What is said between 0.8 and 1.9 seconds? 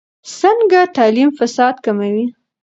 تعلیم فساد